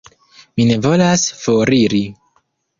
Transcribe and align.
Mi 0.59 0.65
ne 0.69 0.77
volas 0.87 1.27
foriri. 1.43 2.05